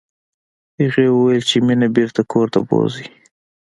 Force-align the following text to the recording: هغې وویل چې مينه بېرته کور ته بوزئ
هغې 0.79 1.05
وویل 1.11 1.43
چې 1.49 1.57
مينه 1.67 1.87
بېرته 1.95 2.21
کور 2.31 2.47
ته 2.53 2.59
بوزئ 2.67 3.05